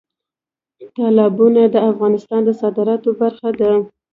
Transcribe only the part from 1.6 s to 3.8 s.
د افغانستان د صادراتو برخه ده.